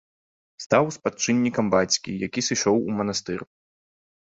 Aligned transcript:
Стаў 0.63 0.85
спадчыннікам 0.95 1.65
бацькі, 1.75 2.17
які 2.27 2.45
сышоў 2.49 2.75
у 2.89 2.99
манастыр. 3.03 3.39